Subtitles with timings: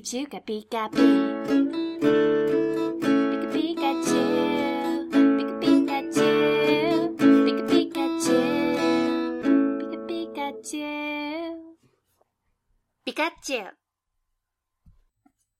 [0.00, 0.90] Pikachu, Pika, Pika,
[1.50, 2.20] Pika,
[3.52, 4.22] Pikachu,
[5.12, 6.30] Pika Pikachu,
[7.18, 8.38] Pika Pikachu,
[9.78, 10.88] Pika Pikachu,
[13.06, 13.60] Pikachu.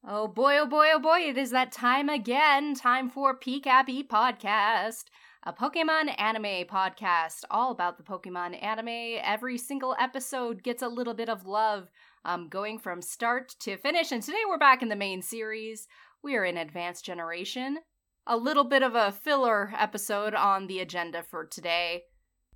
[0.08, 2.74] Oh boy, oh boy, oh boy, it is that time again.
[2.74, 5.04] Time for PCAP Podcast,
[5.44, 9.20] a Pokemon anime podcast, all about the Pokemon anime.
[9.22, 11.90] Every single episode gets a little bit of love,
[12.24, 14.12] um, going from start to finish.
[14.12, 15.86] And today we're back in the main series.
[16.22, 17.78] We are in Advanced Generation.
[18.26, 22.02] A little bit of a filler episode on the agenda for today.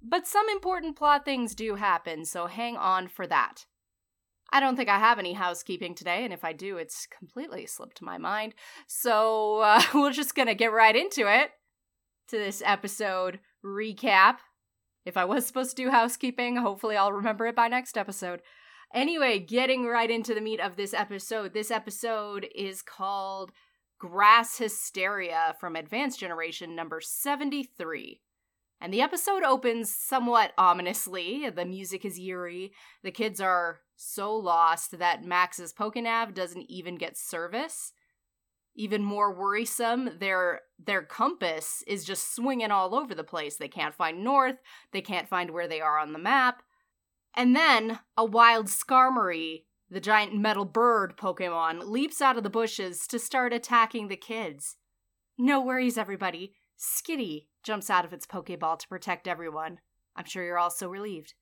[0.02, 3.64] But some important plot things do happen, so hang on for that.
[4.52, 8.02] I don't think I have any housekeeping today, and if I do, it's completely slipped
[8.02, 8.54] my mind.
[8.86, 11.50] So uh, we're just gonna get right into it
[12.28, 14.36] to this episode recap.
[15.06, 18.42] If I was supposed to do housekeeping, hopefully I'll remember it by next episode.
[18.92, 21.52] Anyway, getting right into the meat of this episode.
[21.52, 23.52] This episode is called
[23.98, 28.20] Grass Hysteria from Advanced Generation number 73.
[28.80, 31.48] And the episode opens somewhat ominously.
[31.48, 32.72] The music is eerie.
[33.02, 37.92] The kids are so lost that Max's Pokenav doesn't even get service.
[38.76, 43.56] Even more worrisome, their their compass is just swinging all over the place.
[43.56, 44.56] They can't find north,
[44.92, 46.62] they can't find where they are on the map.
[47.36, 53.06] And then a wild Skarmory, the giant metal bird Pokemon, leaps out of the bushes
[53.08, 54.76] to start attacking the kids.
[55.36, 56.54] No worries, everybody.
[56.78, 59.78] Skitty jumps out of its Pokeball to protect everyone.
[60.14, 61.34] I'm sure you're all so relieved.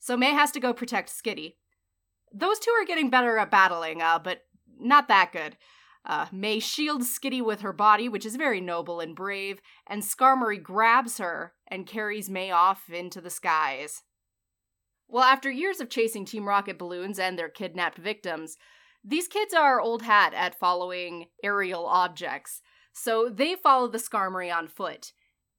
[0.00, 1.54] So May has to go protect Skitty.
[2.32, 4.40] Those two are getting better at battling, uh, but
[4.78, 5.56] not that good.
[6.04, 10.62] Uh, May shields Skitty with her body, which is very noble and brave, and Skarmory
[10.62, 14.02] grabs her and carries May off into the skies.
[15.08, 18.56] Well, after years of chasing Team Rocket balloons and their kidnapped victims,
[19.04, 24.66] these kids are old hat at following aerial objects, so they follow the Skarmory on
[24.66, 25.12] foot.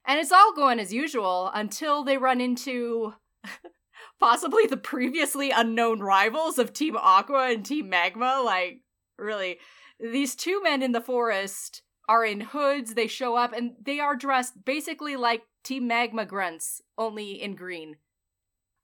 [0.08, 3.14] And it's all going as usual until they run into
[4.20, 8.42] possibly the previously unknown rivals of Team Aqua and Team Magma.
[8.44, 8.82] Like,
[9.18, 9.60] really,
[10.00, 14.16] these two men in the forest are in hoods, they show up, and they are
[14.16, 17.98] dressed basically like Team Magma grunts, only in green.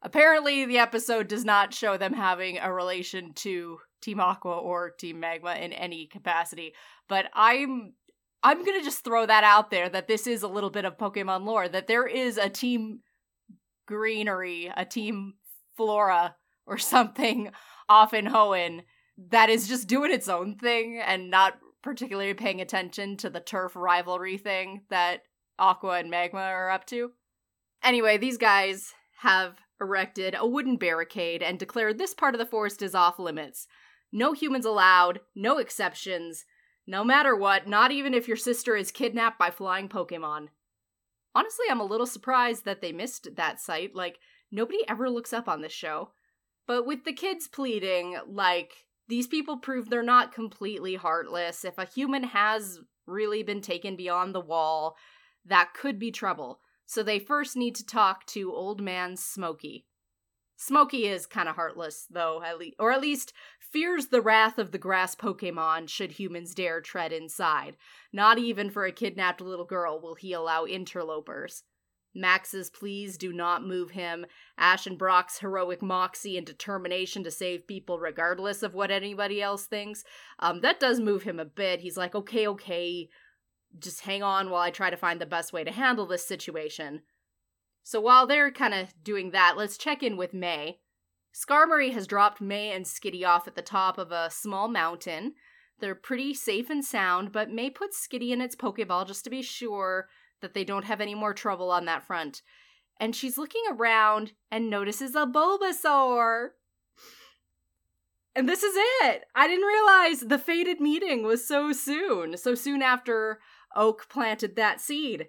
[0.01, 5.19] Apparently, the episode does not show them having a relation to Team Aqua or Team
[5.19, 6.73] Magma in any capacity,
[7.07, 7.93] but I'm
[8.43, 11.45] I'm gonna just throw that out there that this is a little bit of Pokemon
[11.45, 13.01] lore, that there is a Team
[13.87, 15.35] Greenery, a Team
[15.77, 16.35] Flora,
[16.65, 17.51] or something
[17.87, 18.81] off in Hoenn
[19.29, 23.75] that is just doing its own thing and not particularly paying attention to the turf
[23.75, 25.21] rivalry thing that
[25.59, 27.11] Aqua and Magma are up to.
[27.83, 32.81] Anyway, these guys have erected a wooden barricade and declared this part of the forest
[32.81, 33.67] is off limits.
[34.11, 36.45] No humans allowed, no exceptions,
[36.87, 40.47] no matter what, not even if your sister is kidnapped by flying Pokemon.
[41.33, 43.95] Honestly, I'm a little surprised that they missed that site.
[43.95, 44.19] Like,
[44.51, 46.11] nobody ever looks up on this show.
[46.67, 48.73] But with the kids pleading, like,
[49.07, 51.63] these people prove they're not completely heartless.
[51.65, 54.95] If a human has really been taken beyond the wall,
[55.45, 56.59] that could be trouble.
[56.91, 59.85] So they first need to talk to old man Smokey.
[60.57, 63.31] Smokey is kind of heartless, though, at le- or at least
[63.61, 67.77] fears the wrath of the grass Pokemon should humans dare tread inside.
[68.11, 71.63] Not even for a kidnapped little girl will he allow interlopers.
[72.13, 74.25] Max's pleas do not move him.
[74.57, 79.65] Ash and Brock's heroic moxie and determination to save people regardless of what anybody else
[79.65, 80.03] thinks,
[80.39, 81.79] um, that does move him a bit.
[81.79, 83.07] He's like, okay, okay,
[83.79, 87.01] just hang on while I try to find the best way to handle this situation.
[87.83, 90.79] So while they're kind of doing that, let's check in with May.
[91.33, 95.33] Skarmory has dropped May and Skitty off at the top of a small mountain.
[95.79, 99.41] They're pretty safe and sound, but May puts Skitty in its Pokeball just to be
[99.41, 100.07] sure
[100.41, 102.41] that they don't have any more trouble on that front.
[102.99, 106.49] And she's looking around and notices a Bulbasaur.
[108.35, 109.23] And this is it.
[109.35, 113.39] I didn't realize the fated meeting was so soon, so soon after
[113.75, 115.27] Oak planted that seed.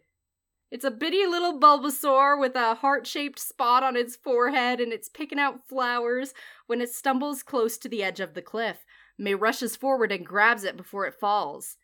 [0.71, 5.09] It's a bitty little Bulbasaur with a heart shaped spot on its forehead, and it's
[5.09, 6.33] picking out flowers
[6.67, 8.87] when it stumbles close to the edge of the cliff.
[9.19, 11.77] May rushes forward and grabs it before it falls.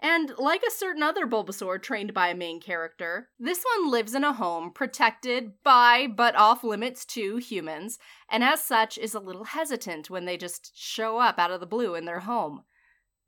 [0.00, 4.22] And like a certain other Bulbasaur trained by a main character, this one lives in
[4.22, 7.98] a home protected by, but off limits to, humans,
[8.30, 11.66] and as such is a little hesitant when they just show up out of the
[11.66, 12.62] blue in their home.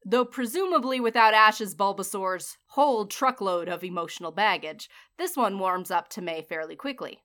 [0.04, 4.88] Though presumably without Ash's Bulbasaur's whole truckload of emotional baggage,
[5.18, 7.22] this one warms up to May fairly quickly.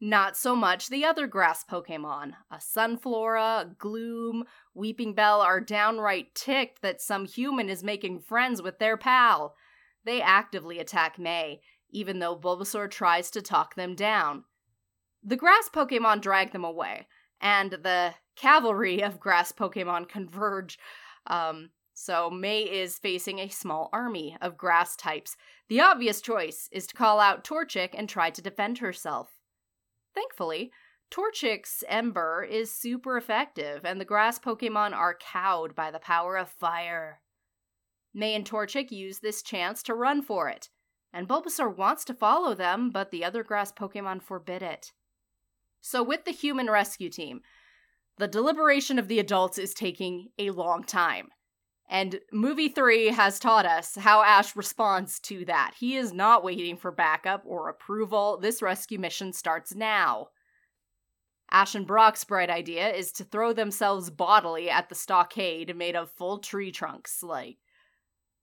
[0.00, 2.32] Not so much the other grass Pokemon.
[2.50, 4.44] A Sunflora, Gloom,
[4.76, 9.54] Weepinbell are downright ticked that some human is making friends with their pal.
[10.04, 11.60] They actively attack May,
[11.90, 14.44] even though Bulbasaur tries to talk them down.
[15.22, 17.06] The grass Pokemon drag them away,
[17.40, 20.78] and the cavalry of grass Pokemon converge.
[21.26, 25.34] Um, so May is facing a small army of grass types.
[25.68, 29.40] The obvious choice is to call out Torchic and try to defend herself.
[30.14, 30.70] Thankfully,
[31.10, 36.50] Torchic's Ember is super effective, and the grass Pokemon are cowed by the power of
[36.50, 37.22] fire.
[38.12, 40.68] May and Torchic use this chance to run for it,
[41.14, 44.92] and Bulbasaur wants to follow them, but the other grass Pokemon forbid it.
[45.80, 47.40] So, with the human rescue team,
[48.18, 51.28] the deliberation of the adults is taking a long time.
[51.88, 55.74] And movie three has taught us how Ash responds to that.
[55.78, 58.38] He is not waiting for backup or approval.
[58.38, 60.28] This rescue mission starts now.
[61.50, 66.10] Ash and Brock's bright idea is to throw themselves bodily at the stockade made of
[66.10, 67.22] full tree trunks.
[67.22, 67.58] Like,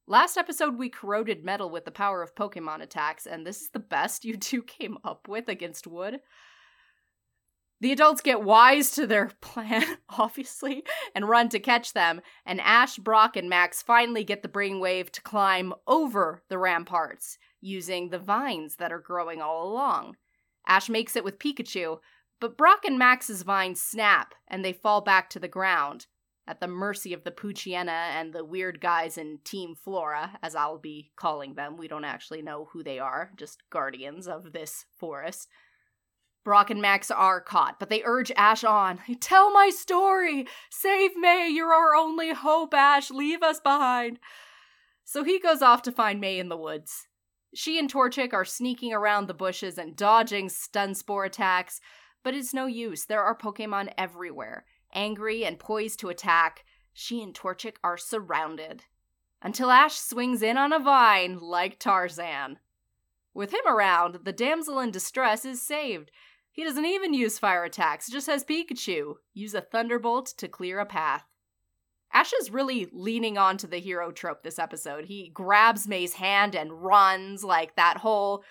[0.08, 3.80] last episode we corroded metal with the power of Pokemon attacks, and this is the
[3.80, 6.22] best you two came up with against wood.
[7.82, 10.84] The adults get wise to their plan, obviously,
[11.14, 15.22] and run to catch them, and Ash, Brock, and Max finally get the brainwave to
[15.22, 20.16] climb over the ramparts using the vines that are growing all along.
[20.68, 22.00] Ash makes it with Pikachu,
[22.40, 26.08] but Brock and Max's vines snap and they fall back to the ground,
[26.48, 30.78] at the mercy of the Poochyena and the weird guys in Team Flora, as I'll
[30.78, 31.78] be calling them.
[31.78, 35.48] We don't actually know who they are, just guardians of this forest.
[36.44, 39.00] Brock and Max are caught, but they urge Ash on.
[39.20, 40.48] Tell my story!
[40.70, 41.50] Save May!
[41.50, 43.10] You're our only hope, Ash!
[43.10, 44.20] Leave us behind!
[45.06, 47.08] So he goes off to find May in the woods.
[47.56, 51.80] She and Torchic are sneaking around the bushes and dodging stun spore attacks,
[52.24, 53.06] but it's no use.
[53.06, 54.66] There are Pokemon everywhere.
[54.94, 58.84] Angry and poised to attack, she and Torchic are surrounded.
[59.42, 62.60] Until Ash swings in on a vine like Tarzan.
[63.34, 66.12] With him around, the damsel in distress is saved,
[66.54, 70.86] he doesn't even use fire attacks, just has Pikachu use a Thunderbolt to clear a
[70.86, 71.26] path.
[72.14, 75.06] Ash is really leaning onto the hero trope this episode.
[75.06, 78.44] He grabs May's hand and runs like that whole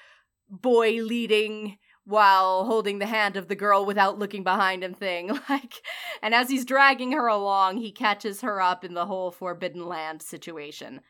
[0.50, 5.38] boy leading while holding the hand of the girl without looking behind him thing.
[5.48, 5.74] Like
[6.20, 10.22] and as he's dragging her along, he catches her up in the whole forbidden land
[10.22, 11.02] situation.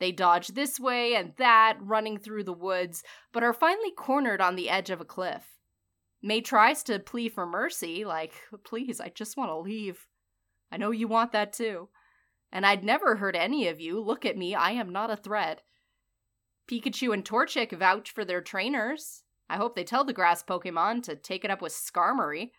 [0.00, 4.56] They dodge this way and that, running through the woods, but are finally cornered on
[4.56, 5.57] the edge of a cliff.
[6.22, 8.32] May tries to plea for mercy, like,
[8.64, 10.08] please, I just want to leave.
[10.70, 11.88] I know you want that too.
[12.50, 14.00] And I'd never hurt any of you.
[14.00, 15.62] Look at me, I am not a threat.
[16.68, 19.22] Pikachu and Torchic vouch for their trainers.
[19.48, 22.50] I hope they tell the grass Pokemon to take it up with Skarmory.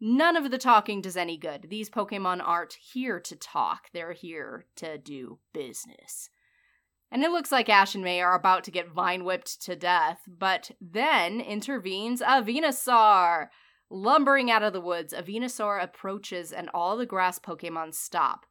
[0.00, 1.66] None of the talking does any good.
[1.70, 6.30] These Pokemon aren't here to talk, they're here to do business
[7.14, 10.22] and it looks like Ash and May are about to get vine whipped to death,
[10.26, 13.50] but then intervenes a Venusaur.
[13.88, 18.46] Lumbering out of the woods, a Venusaur approaches and all the grass Pokemon stop.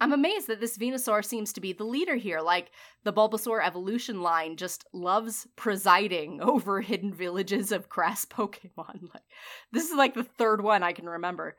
[0.00, 2.70] I'm amazed that this Venusaur seems to be the leader here, like
[3.04, 9.12] the Bulbasaur evolution line just loves presiding over hidden villages of grass Pokemon.
[9.12, 9.24] Like
[9.72, 11.54] this is like the third one I can remember.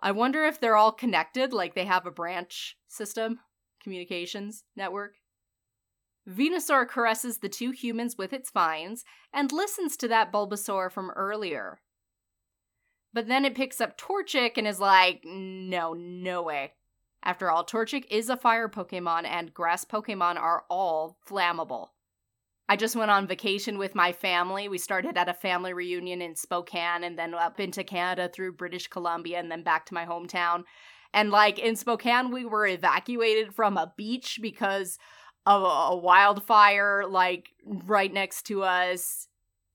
[0.00, 3.40] I wonder if they're all connected, like they have a branch system
[3.88, 5.14] communications network.
[6.28, 9.02] Venusaur caresses the two humans with its vines
[9.32, 11.80] and listens to that Bulbasaur from earlier.
[13.14, 16.74] But then it picks up Torchic and is like, no, no way.
[17.22, 21.88] After all, Torchic is a fire Pokemon and grass Pokemon are all flammable.
[22.68, 24.68] I just went on vacation with my family.
[24.68, 28.88] We started at a family reunion in Spokane and then up into Canada through British
[28.88, 30.64] Columbia and then back to my hometown.
[31.12, 34.98] And like in Spokane, we were evacuated from a beach because
[35.46, 39.28] of a wildfire, like right next to us.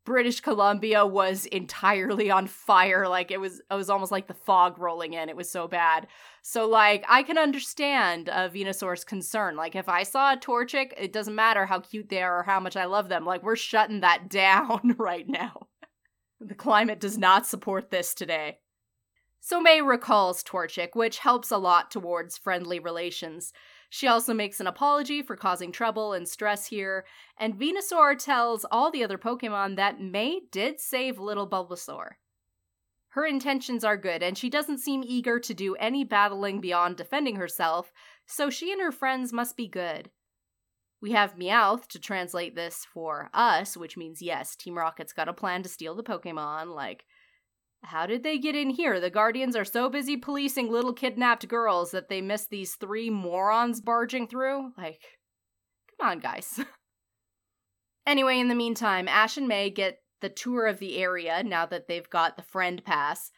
[0.05, 3.07] British Columbia was entirely on fire.
[3.07, 5.29] Like it was, it was almost like the fog rolling in.
[5.29, 6.07] It was so bad.
[6.41, 9.55] So like I can understand a Venusaur's concern.
[9.55, 12.59] Like if I saw a Torchic, it doesn't matter how cute they are or how
[12.59, 13.25] much I love them.
[13.25, 15.67] Like we're shutting that down right now.
[16.41, 18.59] the climate does not support this today.
[19.45, 23.51] So May recalls Torchic, which helps a lot towards friendly relations.
[23.89, 27.03] She also makes an apology for causing trouble and stress here,
[27.37, 32.11] and Venusaur tells all the other Pokemon that May did save little Bulbasaur.
[33.09, 37.35] Her intentions are good, and she doesn't seem eager to do any battling beyond defending
[37.35, 37.91] herself,
[38.25, 40.09] so she and her friends must be good.
[41.01, 45.33] We have Meowth to translate this for us, which means yes, Team Rocket's got a
[45.33, 46.73] plan to steal the Pokemon.
[46.73, 47.03] Like,
[47.83, 48.99] how did they get in here?
[48.99, 53.81] The Guardians are so busy policing little kidnapped girls that they missed these three morons
[53.81, 54.71] barging through?
[54.77, 55.01] Like,
[55.99, 56.59] come on, guys.
[58.07, 61.87] anyway, in the meantime, Ash and May get the tour of the area now that
[61.87, 63.31] they've got the friend pass.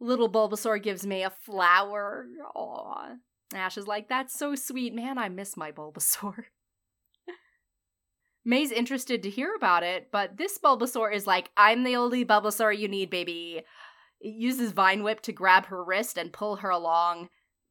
[0.00, 2.26] Little Bulbasaur gives May a flower.
[2.56, 3.16] Aww.
[3.52, 4.94] Ash is like, that's so sweet.
[4.94, 6.44] Man, I miss my Bulbasaur.
[8.44, 12.78] May's interested to hear about it, but this Bulbasaur is like, I'm the only Bulbasaur
[12.78, 13.64] you need, baby.
[14.20, 17.28] It uses Vine Whip to grab her wrist and pull her along.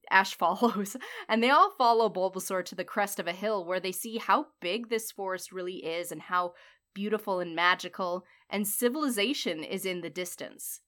[0.09, 0.95] Ash follows,
[1.27, 4.47] and they all follow Bulbasaur to the crest of a hill where they see how
[4.61, 6.53] big this forest really is and how
[6.93, 10.81] beautiful and magical, and civilization is in the distance.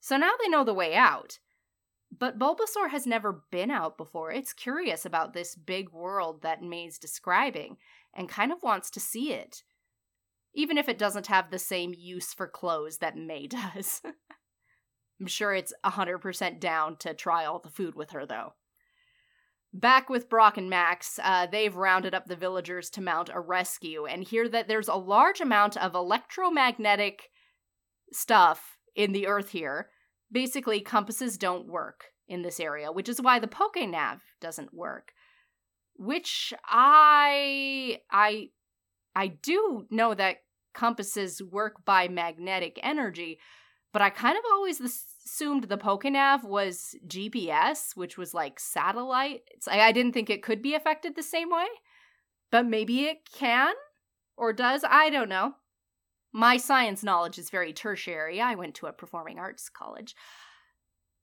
[0.00, 1.38] So now they know the way out.
[2.16, 4.30] But Bulbasaur has never been out before.
[4.30, 7.76] It's curious about this big world that May's describing
[8.14, 9.62] and kind of wants to see it.
[10.54, 14.00] Even if it doesn't have the same use for clothes that May does.
[15.20, 18.54] I'm sure it's 100% down to try all the food with her, though.
[19.72, 24.06] Back with Brock and Max, uh, they've rounded up the villagers to mount a rescue
[24.06, 27.30] and hear that there's a large amount of electromagnetic
[28.12, 29.90] stuff in the earth here.
[30.32, 35.12] Basically, compasses don't work in this area, which is why the PokeNav doesn't work.
[35.96, 38.50] Which I I
[39.14, 40.38] I do know that
[40.74, 43.38] compasses work by magnetic energy,
[43.92, 49.42] but I kind of always assumed the Pokenav was GPS, which was like satellite.
[49.66, 51.66] Like I didn't think it could be affected the same way,
[52.50, 53.74] but maybe it can
[54.36, 54.84] or does.
[54.88, 55.54] I don't know.
[56.32, 58.40] My science knowledge is very tertiary.
[58.40, 60.14] I went to a performing arts college.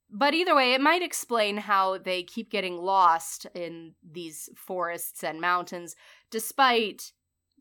[0.09, 5.41] But either way, it might explain how they keep getting lost in these forests and
[5.41, 5.95] mountains
[6.31, 7.11] despite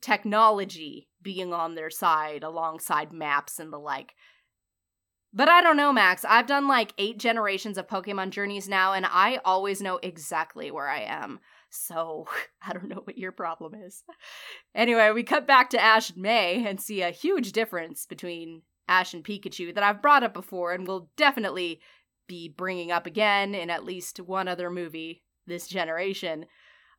[0.00, 4.14] technology being on their side alongside maps and the like.
[5.36, 6.24] But I don't know, Max.
[6.24, 10.88] I've done like eight generations of Pokemon journeys now, and I always know exactly where
[10.88, 11.40] I am.
[11.70, 12.26] So
[12.66, 14.04] I don't know what your problem is.
[14.76, 19.12] Anyway, we cut back to Ash and May and see a huge difference between Ash
[19.12, 21.80] and Pikachu that I've brought up before and will definitely
[22.28, 26.46] be bringing up again in at least one other movie this generation.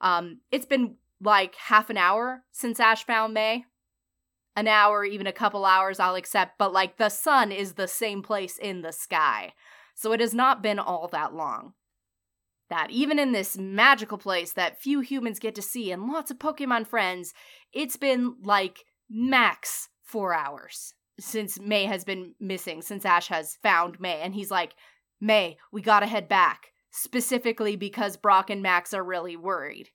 [0.01, 3.63] Um, it's been like half an hour since Ash found May
[4.55, 8.21] an hour, even a couple hours, I'll accept, but like the sun is the same
[8.21, 9.53] place in the sky.
[9.95, 11.73] So it has not been all that long.
[12.69, 16.39] That even in this magical place that few humans get to see and lots of
[16.39, 17.33] Pokemon friends,
[17.73, 23.99] it's been like max four hours since May has been missing, since Ash has found
[23.99, 24.19] May.
[24.21, 24.75] And he's like,
[25.21, 29.89] May, we gotta head back, specifically because Brock and Max are really worried.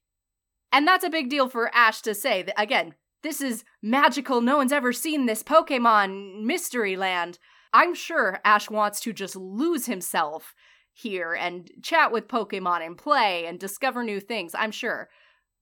[0.73, 2.47] And that's a big deal for Ash to say.
[2.57, 4.41] Again, this is magical.
[4.41, 7.39] No one's ever seen this Pokemon mystery land.
[7.73, 10.55] I'm sure Ash wants to just lose himself
[10.93, 15.09] here and chat with Pokemon and play and discover new things, I'm sure.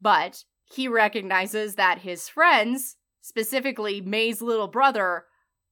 [0.01, 5.25] But he recognizes that his friends, specifically May's little brother,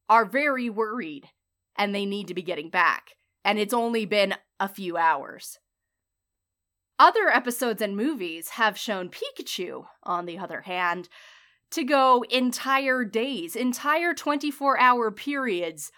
[0.09, 1.29] are very worried
[1.77, 3.13] and they need to be getting back.
[3.45, 5.59] And it's only been a few hours.
[6.99, 11.09] Other episodes and movies have shown Pikachu, on the other hand,
[11.73, 15.91] to go entire days, entire 24 hour periods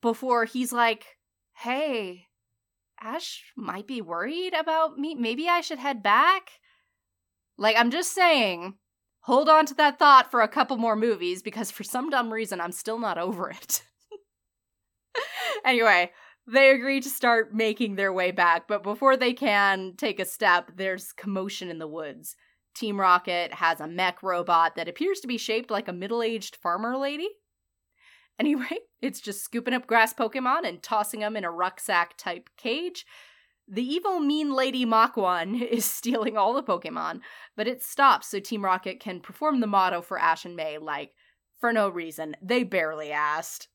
[0.00, 1.16] before he's like,
[1.58, 2.26] hey,
[3.00, 5.14] Ash might be worried about me.
[5.14, 6.50] Maybe I should head back.
[7.56, 8.74] Like, I'm just saying,
[9.20, 12.60] hold on to that thought for a couple more movies because for some dumb reason,
[12.60, 13.82] I'm still not over it.
[15.64, 16.10] anyway,
[16.46, 20.72] they agree to start making their way back, but before they can take a step,
[20.76, 22.36] there's commotion in the woods.
[22.74, 26.56] Team Rocket has a mech robot that appears to be shaped like a middle aged
[26.56, 27.28] farmer lady.
[28.40, 33.04] Anyway, it's just scooping up grass Pokemon and tossing them in a rucksack type cage.
[33.68, 37.20] The evil mean lady Mach 1 is stealing all the Pokemon,
[37.56, 41.12] but it stops so Team Rocket can perform the motto for Ash and May, like,
[41.60, 42.34] for no reason.
[42.42, 43.68] They barely asked.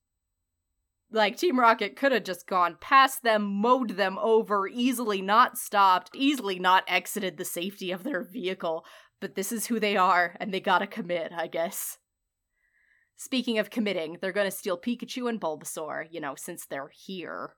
[1.09, 6.15] Like, Team Rocket could have just gone past them, mowed them over, easily not stopped,
[6.15, 8.85] easily not exited the safety of their vehicle.
[9.21, 11.97] But this is who they are, and they gotta commit, I guess.
[13.15, 17.55] Speaking of committing, they're gonna steal Pikachu and Bulbasaur, you know, since they're here.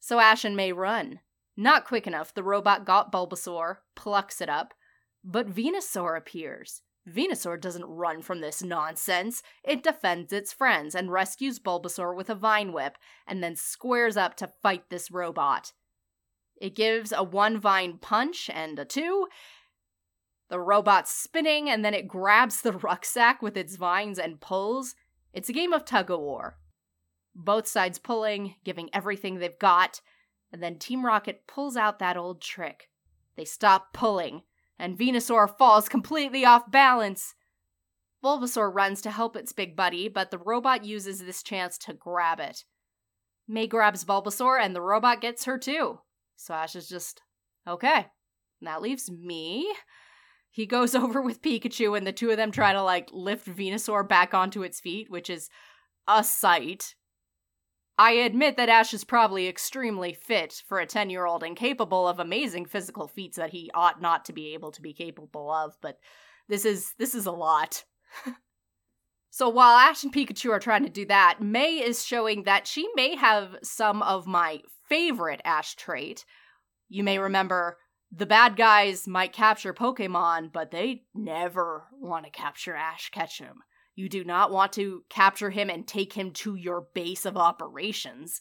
[0.00, 1.20] So Ash and May run.
[1.56, 4.74] Not quick enough, the robot got Bulbasaur, plucks it up,
[5.22, 6.82] but Venusaur appears.
[7.08, 9.42] Venusaur doesn't run from this nonsense.
[9.62, 12.96] It defends its friends and rescues Bulbasaur with a vine whip,
[13.26, 15.72] and then squares up to fight this robot.
[16.56, 19.26] It gives a one vine punch and a two.
[20.48, 24.94] The robot's spinning, and then it grabs the rucksack with its vines and pulls.
[25.32, 26.58] It's a game of tug of war.
[27.34, 30.00] Both sides pulling, giving everything they've got,
[30.52, 32.88] and then Team Rocket pulls out that old trick.
[33.36, 34.42] They stop pulling,
[34.78, 37.34] and Venusaur falls completely off balance.
[38.24, 42.40] Bulbasaur runs to help its big buddy, but the robot uses this chance to grab
[42.40, 42.64] it.
[43.46, 46.00] May grabs Bulbasaur, and the robot gets her too.
[46.36, 47.20] So Ash is just,
[47.68, 48.06] okay.
[48.62, 49.72] that leaves me.
[50.50, 54.08] He goes over with Pikachu, and the two of them try to like lift Venusaur
[54.08, 55.50] back onto its feet, which is
[56.08, 56.94] a sight.
[57.96, 62.08] I admit that Ash is probably extremely fit for a 10 year old and capable
[62.08, 65.76] of amazing physical feats that he ought not to be able to be capable of,
[65.80, 65.98] but
[66.48, 67.84] this is this is a lot.
[69.30, 72.88] so while Ash and Pikachu are trying to do that, May is showing that she
[72.96, 76.24] may have some of my favorite Ash trait.
[76.88, 77.78] You may remember
[78.10, 83.62] the bad guys might capture Pokemon, but they never want to capture Ash Ketchum.
[83.96, 88.40] You do not want to capture him and take him to your base of operations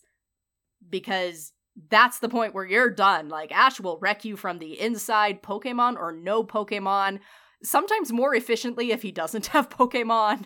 [0.90, 1.54] because
[1.90, 3.30] that's the point where you're done.
[3.30, 7.20] Like, Ash will wreck you from the inside, Pokemon or no Pokemon,
[7.64, 10.46] sometimes more efficiently if he doesn't have Pokemon.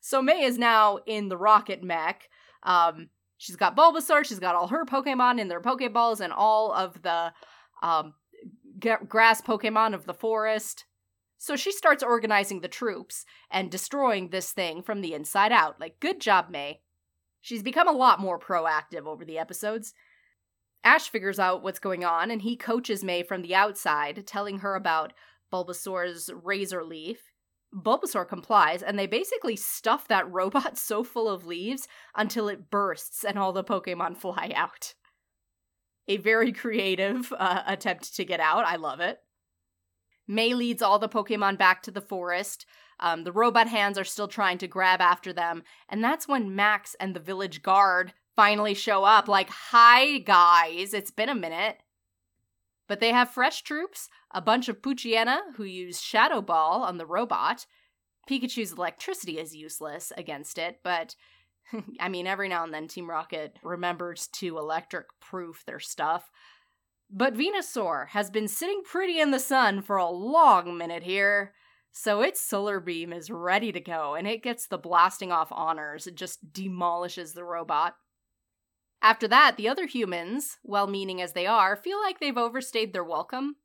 [0.00, 2.28] so, May is now in the rocket mech.
[2.62, 7.02] Um, she's got Bulbasaur, she's got all her Pokemon in their Pokeballs, and all of
[7.02, 7.32] the
[7.82, 8.14] um,
[9.08, 10.84] grass Pokemon of the forest.
[11.42, 15.80] So she starts organizing the troops and destroying this thing from the inside out.
[15.80, 16.82] Like, good job, May.
[17.40, 19.92] She's become a lot more proactive over the episodes.
[20.84, 24.76] Ash figures out what's going on and he coaches May from the outside, telling her
[24.76, 25.14] about
[25.52, 27.32] Bulbasaur's razor leaf.
[27.74, 33.24] Bulbasaur complies, and they basically stuff that robot so full of leaves until it bursts
[33.24, 34.94] and all the Pokemon fly out.
[36.06, 38.64] A very creative uh, attempt to get out.
[38.64, 39.18] I love it.
[40.32, 42.64] May leads all the Pokemon back to the forest.
[42.98, 46.96] Um, the robot hands are still trying to grab after them, and that's when Max
[46.98, 49.28] and the village guard finally show up.
[49.28, 51.78] Like, hi guys, it's been a minute.
[52.88, 57.06] But they have fresh troops, a bunch of Poochyena who use Shadow Ball on the
[57.06, 57.66] robot.
[58.28, 61.14] Pikachu's electricity is useless against it, but
[62.00, 66.30] I mean, every now and then Team Rocket remembers to electric proof their stuff.
[67.14, 71.52] But Venusaur has been sitting pretty in the sun for a long minute here,
[71.92, 76.06] so its solar beam is ready to go and it gets the blasting off honors.
[76.06, 77.96] It just demolishes the robot.
[79.02, 83.04] After that, the other humans, well meaning as they are, feel like they've overstayed their
[83.04, 83.56] welcome.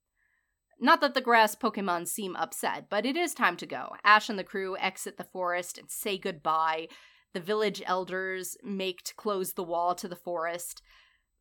[0.77, 3.91] Not that the grass Pokemon seem upset, but it is time to go.
[4.03, 6.89] Ash and the crew exit the forest and say goodbye.
[7.33, 10.81] The village elders make to close the wall to the forest.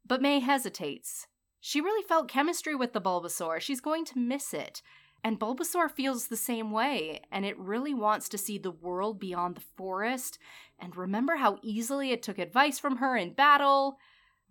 [0.07, 1.27] But May hesitates.
[1.69, 3.61] She really felt chemistry with the Bulbasaur.
[3.61, 4.83] She's going to miss it.
[5.25, 9.57] And Bulbasaur feels the same way, and it really wants to see the world beyond
[9.57, 10.39] the forest
[10.79, 13.97] and remember how easily it took advice from her in battle.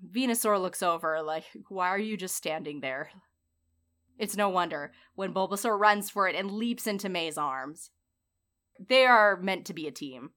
[0.06, 3.12] Venusaur looks over, like, why are you just standing there?
[4.20, 7.92] It's no wonder when Bulbasaur runs for it and leaps into May's arms.
[8.78, 10.32] They are meant to be a team.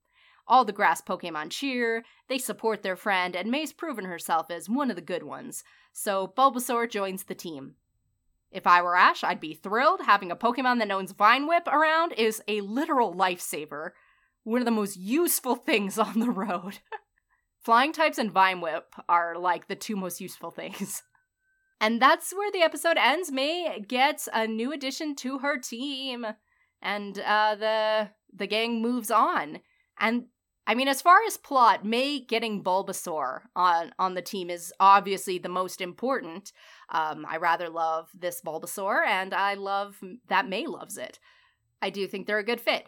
[0.47, 4.89] All the grass Pokemon cheer, they support their friend, and May's proven herself as one
[4.89, 5.63] of the good ones,
[5.99, 7.75] so Bulbasaur joins the team.
[8.53, 10.03] If I were Ash, I'd be thrilled.
[10.03, 13.91] Having a Pokemon that knows Vine Whip around is a literal lifesaver.
[14.45, 16.79] One of the most useful things on the road.
[17.65, 21.03] Flying types and Vine Whip are like the two most useful things.
[21.81, 23.31] And that's where the episode ends.
[23.31, 26.27] May gets a new addition to her team,
[26.83, 29.61] and uh, the the gang moves on.
[30.01, 30.25] And
[30.69, 35.39] I mean, as far as plot, May getting Bulbasaur on on the team is obviously
[35.39, 36.53] the most important.
[36.91, 41.19] Um, I rather love this Bulbasaur, and I love that May loves it.
[41.81, 42.87] I do think they're a good fit.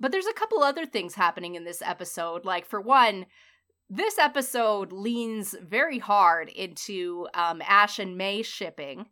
[0.00, 2.46] But there's a couple other things happening in this episode.
[2.46, 3.26] Like, for one,
[3.90, 9.06] this episode leans very hard into um, Ash and May shipping,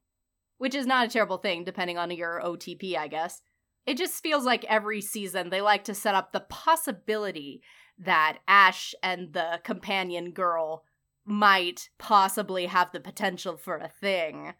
[0.56, 3.42] which is not a terrible thing, depending on your OTP, I guess.
[3.84, 7.62] It just feels like every season they like to set up the possibility
[7.98, 10.84] that Ash and the companion girl
[11.24, 14.54] might possibly have the potential for a thing.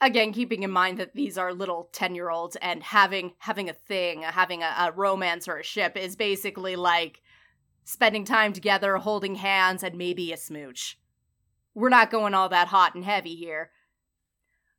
[0.00, 3.72] Again, keeping in mind that these are little 10 year olds and having having a
[3.72, 7.22] thing, having a, a romance or a ship is basically like
[7.84, 10.98] spending time together, holding hands, and maybe a smooch.
[11.74, 13.70] we're not going all that hot and heavy here.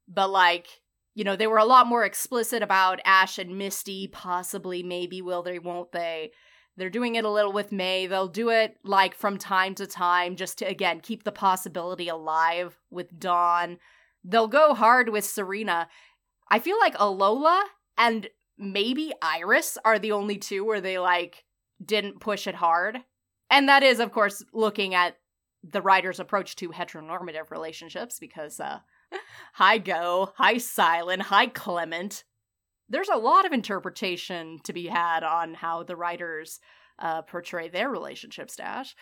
[0.07, 0.67] But like,
[1.15, 5.41] you know, they were a lot more explicit about Ash and Misty, possibly, maybe, will
[5.41, 6.31] they, won't they?
[6.77, 8.05] They're doing it a little with May.
[8.05, 12.77] They'll do it like from time to time just to, again, keep the possibility alive
[12.91, 13.79] with Dawn.
[14.23, 15.89] They'll go hard with Serena.
[16.49, 17.63] I feel like Alola
[17.97, 18.27] and
[18.59, 21.45] maybe Iris are the only two where they like
[21.83, 22.99] didn't push it hard.
[23.49, 25.17] And that is, of course, looking at
[25.63, 28.79] the writer's approach to heteronormative relationships because, uh,
[29.53, 32.23] hi Goh, hi Cilan, hi Clemont.
[32.89, 36.59] There's a lot of interpretation to be had on how the writers
[36.99, 38.95] uh, portray their relationship stash.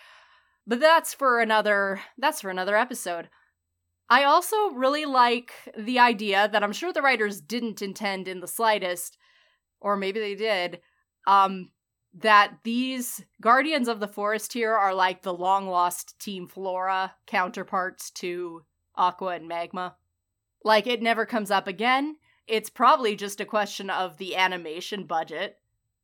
[0.66, 3.28] But that's for another that's for another episode.
[4.08, 8.46] I also really like the idea that I'm sure the writers didn't intend in the
[8.46, 9.18] slightest,
[9.80, 10.80] or maybe they did,
[11.26, 11.70] um,
[12.14, 18.10] that these Guardians of the Forest here are like the long lost Team Flora counterparts
[18.12, 18.62] to
[18.94, 19.96] Aqua and Magma.
[20.64, 22.16] Like, it never comes up again.
[22.46, 25.58] It's probably just a question of the animation budget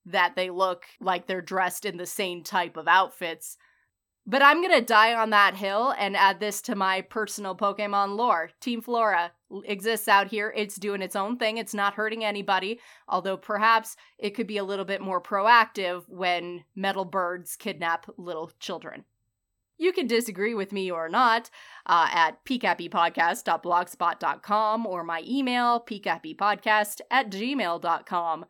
[0.07, 3.57] that they look like they're dressed in the same type of outfits.
[4.27, 8.51] But I'm gonna die on that hill and add this to my personal Pokemon lore.
[8.61, 9.33] Team Flora
[9.65, 10.53] exists out here.
[10.57, 11.59] It's doing its own thing.
[11.59, 16.65] It's not hurting anybody, although perhaps it could be a little bit more proactive when
[16.77, 19.05] metal birds kidnap little children.
[19.83, 21.51] You can disagree with me or not
[21.87, 28.45] uh, at pcappypodcast.blogspot.com or my email, pcappypodcast at gmail.com.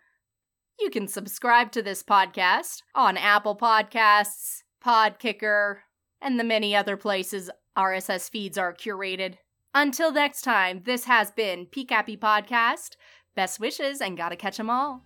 [0.78, 5.76] You can subscribe to this podcast on Apple Podcasts, Podkicker,
[6.20, 9.36] and the many other places RSS feeds are curated.
[9.72, 12.96] Until next time, this has been PCAppy Podcast.
[13.34, 15.02] Best wishes and gotta catch 'em all.